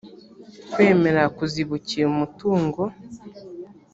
kwemera 0.71 1.21
kuzibukira 1.37 2.03
umutungo 2.13 2.81